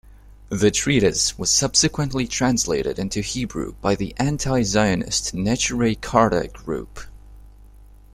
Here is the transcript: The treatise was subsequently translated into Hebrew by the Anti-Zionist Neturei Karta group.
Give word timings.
The 0.49 0.71
treatise 0.71 1.37
was 1.37 1.51
subsequently 1.51 2.25
translated 2.25 2.97
into 2.97 3.21
Hebrew 3.21 3.73
by 3.81 3.93
the 3.93 4.15
Anti-Zionist 4.17 5.35
Neturei 5.35 5.93
Karta 6.01 6.47
group. 6.47 7.01